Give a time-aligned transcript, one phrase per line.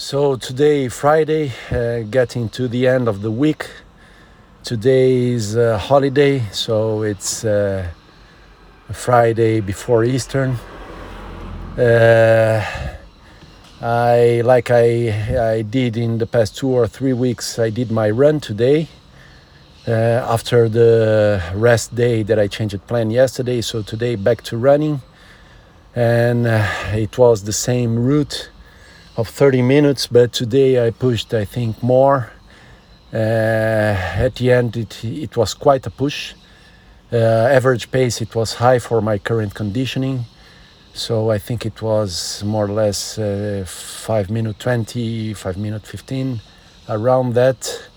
[0.00, 3.68] So today, Friday, uh, getting to the end of the week.
[4.64, 7.86] Today is a holiday, so it's uh,
[8.90, 10.56] Friday before Eastern.
[11.76, 12.64] Uh,
[13.82, 17.58] I like I I did in the past two or three weeks.
[17.58, 18.88] I did my run today
[19.86, 23.60] uh, after the rest day that I changed plan yesterday.
[23.60, 25.02] So today back to running,
[25.94, 28.49] and uh, it was the same route
[29.20, 32.32] of 30 minutes, but today I pushed, I think, more.
[33.12, 36.32] Uh, at the end, it, it was quite a push.
[37.12, 37.16] Uh,
[37.56, 40.24] average pace, it was high for my current conditioning.
[40.94, 46.40] So I think it was more or less uh, 5 minute 20, 5 minute 15,
[46.88, 47.88] around that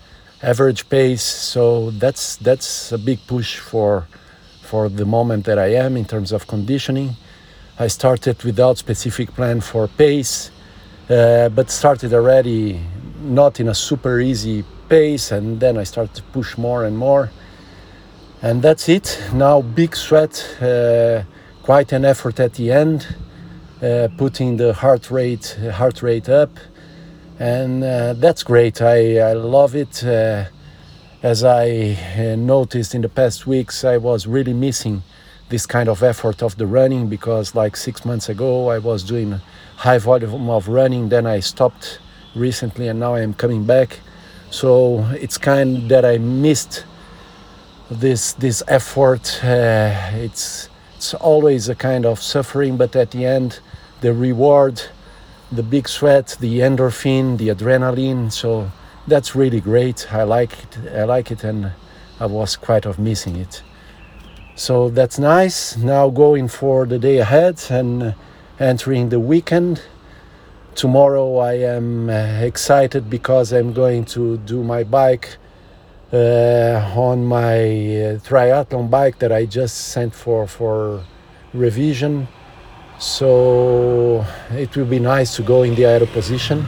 [0.42, 1.22] average pace.
[1.22, 4.06] So that's, that's a big push for,
[4.60, 7.16] for the moment that I am in terms of conditioning.
[7.78, 10.50] I started without specific plan for pace
[11.10, 12.80] uh, but started already
[13.20, 17.30] not in a super easy pace and then I started to push more and more.
[18.42, 19.20] And that's it.
[19.32, 21.22] Now big sweat uh,
[21.62, 23.06] quite an effort at the end
[23.82, 26.50] uh, putting the heart rate heart rate up.
[27.38, 28.80] And uh, that's great.
[28.80, 30.04] I, I love it.
[30.04, 30.44] Uh,
[31.22, 35.02] as I uh, noticed in the past weeks I was really missing
[35.48, 39.40] this kind of effort of the running because like six months ago I was doing
[39.76, 41.98] high volume of running then I stopped
[42.34, 44.00] recently and now I am coming back.
[44.50, 46.84] So it's kind that I missed
[47.90, 49.44] this this effort.
[49.44, 53.60] Uh, it's it's always a kind of suffering but at the end
[54.00, 54.80] the reward
[55.52, 58.32] the big sweat the endorphin the adrenaline.
[58.32, 58.70] So
[59.06, 60.12] that's really great.
[60.12, 61.72] I like it I like it and
[62.18, 63.62] I was quite of missing it
[64.56, 65.76] so that's nice.
[65.76, 68.14] Now going for the day ahead and
[68.60, 69.82] entering the weekend.
[70.76, 75.36] Tomorrow i am uh, excited because i'm going to do my bike
[76.12, 81.04] uh, on my uh, triathlon bike that i just sent for for
[81.52, 82.28] revision.
[82.98, 86.64] So it will be nice to go in the aero position.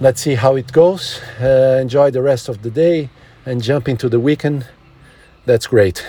[0.00, 1.20] Let's see how it goes.
[1.40, 3.08] Uh, enjoy the rest of the day
[3.46, 4.66] and jump into the weekend.
[5.46, 6.04] That's great